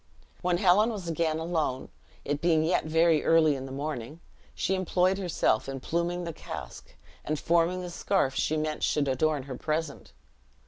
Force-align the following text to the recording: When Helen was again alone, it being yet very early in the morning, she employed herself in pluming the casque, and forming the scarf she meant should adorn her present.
When 0.41 0.57
Helen 0.57 0.89
was 0.89 1.07
again 1.07 1.37
alone, 1.37 1.89
it 2.25 2.41
being 2.41 2.63
yet 2.63 2.85
very 2.85 3.23
early 3.23 3.55
in 3.55 3.67
the 3.67 3.71
morning, 3.71 4.19
she 4.55 4.73
employed 4.73 5.19
herself 5.19 5.69
in 5.69 5.79
pluming 5.79 6.23
the 6.23 6.33
casque, 6.33 6.95
and 7.23 7.37
forming 7.37 7.83
the 7.83 7.91
scarf 7.91 8.33
she 8.33 8.57
meant 8.57 8.81
should 8.81 9.07
adorn 9.07 9.43
her 9.43 9.55
present. 9.55 10.11